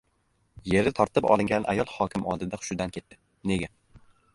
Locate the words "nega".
3.55-3.75